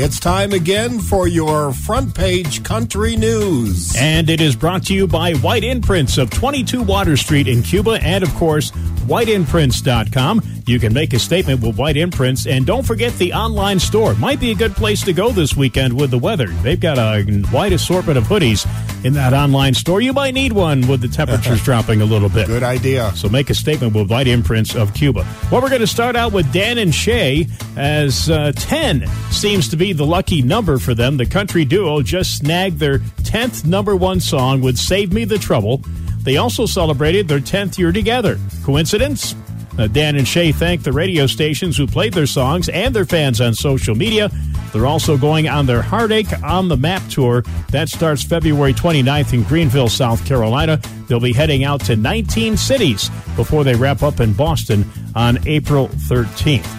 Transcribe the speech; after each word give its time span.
It's 0.00 0.20
time 0.20 0.52
again 0.52 1.00
for 1.00 1.26
your 1.26 1.72
front 1.72 2.14
page 2.14 2.62
country 2.62 3.16
news. 3.16 3.96
And 3.98 4.30
it 4.30 4.40
is 4.40 4.54
brought 4.54 4.84
to 4.84 4.94
you 4.94 5.08
by 5.08 5.34
White 5.34 5.64
Imprints 5.64 6.18
of 6.18 6.30
22 6.30 6.84
Water 6.84 7.16
Street 7.16 7.48
in 7.48 7.64
Cuba 7.64 7.98
and, 8.00 8.22
of 8.22 8.32
course, 8.34 8.70
whiteimprints.com. 9.08 10.42
You 10.66 10.78
can 10.78 10.92
make 10.92 11.14
a 11.14 11.18
statement 11.18 11.62
with 11.62 11.78
White 11.78 11.96
Imprints. 11.96 12.46
And 12.46 12.66
don't 12.66 12.86
forget 12.86 13.12
the 13.14 13.32
online 13.32 13.80
store. 13.80 14.14
Might 14.14 14.38
be 14.38 14.50
a 14.50 14.54
good 14.54 14.76
place 14.76 15.02
to 15.04 15.12
go 15.12 15.30
this 15.30 15.56
weekend 15.56 15.98
with 15.98 16.10
the 16.10 16.18
weather. 16.18 16.46
They've 16.46 16.78
got 16.78 16.98
a 16.98 17.24
wide 17.52 17.72
assortment 17.72 18.18
of 18.18 18.24
hoodies 18.24 18.66
in 19.04 19.14
that 19.14 19.32
online 19.32 19.74
store. 19.74 20.00
You 20.00 20.12
might 20.12 20.34
need 20.34 20.52
one 20.52 20.86
with 20.86 21.00
the 21.00 21.08
temperatures 21.08 21.62
dropping 21.64 22.02
a 22.02 22.04
little 22.04 22.28
bit. 22.28 22.46
Good 22.46 22.62
idea. 22.62 23.12
So 23.14 23.28
make 23.28 23.48
a 23.50 23.54
statement 23.54 23.94
with 23.94 24.10
White 24.10 24.26
Imprints 24.28 24.74
of 24.74 24.92
Cuba. 24.94 25.26
Well, 25.50 25.62
we're 25.62 25.70
going 25.70 25.80
to 25.80 25.86
start 25.86 26.16
out 26.16 26.32
with 26.32 26.52
Dan 26.52 26.78
and 26.78 26.94
Shay, 26.94 27.46
as 27.76 28.28
uh, 28.28 28.52
10 28.54 29.06
seems 29.30 29.68
to 29.68 29.76
be 29.76 29.92
the 29.92 30.04
lucky 30.06 30.42
number 30.42 30.78
for 30.78 30.94
them. 30.94 31.16
The 31.16 31.26
country 31.26 31.64
duo 31.64 32.02
just 32.02 32.36
snagged 32.36 32.78
their 32.78 32.98
10th 32.98 33.64
number 33.64 33.96
one 33.96 34.20
song 34.20 34.60
with 34.60 34.76
Save 34.76 35.12
Me 35.12 35.24
the 35.24 35.38
Trouble. 35.38 35.82
They 36.22 36.36
also 36.36 36.66
celebrated 36.66 37.28
their 37.28 37.40
10th 37.40 37.78
year 37.78 37.92
together. 37.92 38.38
Coincidence? 38.64 39.34
Uh, 39.78 39.86
Dan 39.86 40.16
and 40.16 40.26
Shay 40.26 40.50
thanked 40.50 40.84
the 40.84 40.92
radio 40.92 41.26
stations 41.26 41.76
who 41.76 41.86
played 41.86 42.12
their 42.12 42.26
songs 42.26 42.68
and 42.68 42.94
their 42.94 43.04
fans 43.04 43.40
on 43.40 43.54
social 43.54 43.94
media. 43.94 44.28
They're 44.72 44.86
also 44.86 45.16
going 45.16 45.48
on 45.48 45.66
their 45.66 45.82
Heartache 45.82 46.42
on 46.42 46.68
the 46.68 46.76
Map 46.76 47.02
tour. 47.08 47.42
That 47.70 47.88
starts 47.88 48.22
February 48.22 48.74
29th 48.74 49.32
in 49.32 49.44
Greenville, 49.44 49.88
South 49.88 50.26
Carolina. 50.26 50.80
They'll 51.06 51.20
be 51.20 51.32
heading 51.32 51.64
out 51.64 51.80
to 51.82 51.96
19 51.96 52.56
cities 52.56 53.08
before 53.36 53.64
they 53.64 53.76
wrap 53.76 54.02
up 54.02 54.20
in 54.20 54.32
Boston 54.32 54.84
on 55.14 55.38
April 55.46 55.88
13th. 55.88 56.74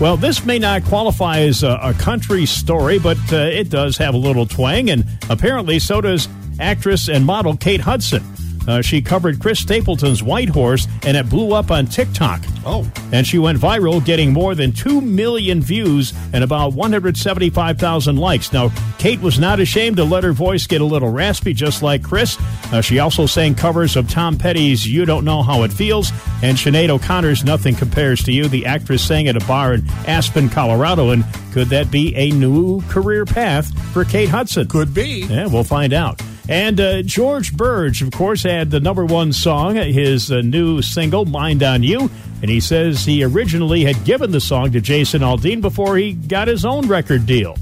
Well, 0.00 0.16
this 0.16 0.44
may 0.44 0.58
not 0.58 0.84
qualify 0.84 1.40
as 1.40 1.62
a, 1.62 1.78
a 1.82 1.94
country 1.94 2.46
story, 2.46 2.98
but 2.98 3.18
uh, 3.32 3.36
it 3.36 3.68
does 3.68 3.96
have 3.98 4.14
a 4.14 4.18
little 4.18 4.46
twang, 4.46 4.90
and 4.90 5.04
apparently 5.28 5.78
so 5.78 6.00
does 6.00 6.28
actress 6.58 7.08
and 7.08 7.24
model 7.26 7.56
Kate 7.56 7.80
Hudson. 7.80 8.22
Uh, 8.66 8.80
she 8.80 9.02
covered 9.02 9.40
Chris 9.40 9.60
Stapleton's 9.60 10.22
White 10.22 10.48
Horse, 10.48 10.86
and 11.02 11.16
it 11.16 11.28
blew 11.28 11.52
up 11.52 11.70
on 11.70 11.86
TikTok. 11.86 12.40
Oh. 12.64 12.90
And 13.12 13.26
she 13.26 13.38
went 13.38 13.58
viral, 13.58 14.04
getting 14.04 14.32
more 14.32 14.54
than 14.54 14.72
2 14.72 15.00
million 15.00 15.60
views 15.60 16.12
and 16.32 16.42
about 16.42 16.72
175,000 16.72 18.16
likes. 18.16 18.52
Now, 18.52 18.72
Kate 18.98 19.20
was 19.20 19.38
not 19.38 19.60
ashamed 19.60 19.96
to 19.98 20.04
let 20.04 20.24
her 20.24 20.32
voice 20.32 20.66
get 20.66 20.80
a 20.80 20.84
little 20.84 21.10
raspy, 21.10 21.52
just 21.52 21.82
like 21.82 22.02
Chris. 22.02 22.38
Uh, 22.72 22.80
she 22.80 22.98
also 22.98 23.26
sang 23.26 23.54
covers 23.54 23.96
of 23.96 24.08
Tom 24.08 24.38
Petty's 24.38 24.86
You 24.86 25.04
Don't 25.04 25.24
Know 25.24 25.42
How 25.42 25.62
It 25.62 25.72
Feels 25.72 26.10
and 26.42 26.56
Sinead 26.56 26.88
O'Connor's 26.88 27.44
Nothing 27.44 27.74
Compares 27.74 28.22
to 28.24 28.32
You. 28.32 28.48
The 28.48 28.66
actress 28.66 29.06
sang 29.06 29.28
at 29.28 29.36
a 29.36 29.46
bar 29.46 29.74
in 29.74 29.88
Aspen, 30.06 30.48
Colorado. 30.48 31.10
And 31.10 31.24
could 31.52 31.68
that 31.68 31.90
be 31.90 32.14
a 32.16 32.30
new 32.30 32.80
career 32.82 33.24
path 33.24 33.76
for 33.92 34.04
Kate 34.04 34.28
Hudson? 34.28 34.68
Could 34.68 34.94
be. 34.94 35.26
Yeah, 35.26 35.46
we'll 35.46 35.64
find 35.64 35.92
out. 35.92 36.20
And 36.48 36.78
uh, 36.78 37.02
George 37.02 37.54
Birge, 37.54 38.02
of 38.02 38.10
course, 38.12 38.42
had 38.42 38.70
the 38.70 38.80
number 38.80 39.04
one 39.04 39.32
song, 39.32 39.76
his 39.76 40.30
uh, 40.30 40.42
new 40.42 40.82
single, 40.82 41.24
Mind 41.24 41.62
on 41.62 41.82
You. 41.82 42.10
And 42.42 42.50
he 42.50 42.60
says 42.60 43.04
he 43.04 43.24
originally 43.24 43.84
had 43.84 44.04
given 44.04 44.30
the 44.30 44.40
song 44.40 44.72
to 44.72 44.80
Jason 44.80 45.22
Aldean 45.22 45.62
before 45.62 45.96
he 45.96 46.12
got 46.12 46.48
his 46.48 46.64
own 46.66 46.86
record 46.86 47.24
deal. 47.24 47.56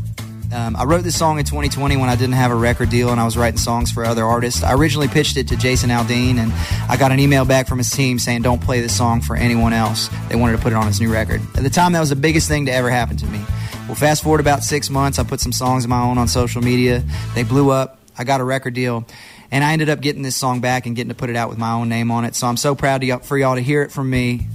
Um, 0.53 0.77
I 0.77 0.85
wrote 0.85 1.03
this 1.03 1.17
song 1.17 1.39
in 1.39 1.47
2020 1.47 1.97
when 1.97 2.11
I 2.11 2.17
didn't 2.17 2.35
have 2.35 2.51
a 2.51 2.55
record 2.55 2.91
deal 2.91 3.09
and 3.09 3.19
I 3.19 3.25
was 3.25 3.39
writing 3.39 3.59
songs 3.59 3.91
for 3.91 4.05
other 4.05 4.25
artists. 4.25 4.63
I 4.63 4.75
originally 4.75 5.09
pitched 5.09 5.39
it 5.39 5.49
to 5.49 5.57
Jason 5.57 5.89
Aldean, 5.89 6.37
and 6.37 6.53
I 6.91 6.99
got 6.99 7.11
an 7.11 7.21
email 7.21 7.47
back 7.47 7.67
from 7.67 7.79
his 7.79 7.91
team 7.91 8.19
saying, 8.19 8.43
Don't 8.43 8.61
play 8.61 8.81
this 8.81 8.95
song 8.95 9.23
for 9.23 9.35
anyone 9.35 9.73
else. 9.73 10.11
They 10.29 10.37
wanted 10.37 10.57
to 10.57 10.63
put 10.63 10.73
it 10.73 10.77
on 10.77 10.87
his 10.87 11.01
new 11.01 11.11
record. 11.11 11.41
At 11.57 11.63
the 11.63 11.71
time, 11.71 11.93
that 11.93 12.01
was 12.01 12.11
the 12.11 12.17
biggest 12.17 12.49
thing 12.49 12.67
to 12.67 12.73
ever 12.73 12.91
happen 12.91 13.17
to 13.19 13.27
me. 13.27 13.39
Well, 13.87 13.95
fast 13.95 14.23
forward 14.23 14.41
about 14.41 14.63
six 14.63 14.91
months, 14.91 15.19
I 15.19 15.25
put 15.25 15.41
some 15.41 15.53
songs 15.53 15.85
of 15.85 15.91
my 15.91 16.03
own 16.03 16.19
on 16.19 16.29
social 16.29 16.61
media. 16.61 17.03
They 17.35 17.45
blew 17.45 17.71
up. 17.71 18.02
I 18.17 18.25
got 18.25 18.41
a 18.41 18.45
record 18.45 18.75
deal, 18.75 19.07
and 19.51 19.65
I 19.65 19.73
ended 19.73 19.89
up 19.89 20.01
getting 20.01 20.23
this 20.23 20.37
song 20.37 20.61
back 20.61 20.87
and 20.87 20.95
getting 20.97 21.09
to 21.09 21.15
put 21.15 21.31
it 21.31 21.37
out 21.37 21.49
with 21.49 21.59
my 21.59 21.73
own 21.73 21.89
name 21.89 22.11
on 22.11 22.25
it. 22.25 22.35
So 22.35 22.47
I'm 22.47 22.57
so 22.57 22.75
proud 22.75 23.01
to, 23.01 23.19
for 23.21 23.39
y'all 23.39 23.55
to 23.55 23.63
hear 23.63 23.83
it 23.83 23.93
from 23.93 24.11
me. 24.11 24.47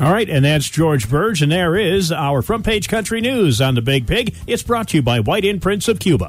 All 0.00 0.12
right, 0.12 0.28
and 0.30 0.44
that's 0.44 0.68
George 0.68 1.08
Birge, 1.08 1.42
and 1.42 1.50
there 1.50 1.76
is 1.76 2.12
our 2.12 2.40
front 2.40 2.64
page 2.64 2.88
country 2.88 3.20
news 3.20 3.60
on 3.60 3.74
the 3.74 3.82
Big 3.82 4.06
Pig. 4.06 4.32
It's 4.46 4.62
brought 4.62 4.88
to 4.88 4.98
you 4.98 5.02
by 5.02 5.18
White 5.18 5.44
Imprints 5.44 5.88
of 5.88 5.98
Cuba. 5.98 6.26